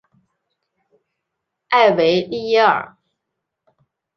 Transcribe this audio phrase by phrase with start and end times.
[1.67, 2.97] 埃维利耶尔。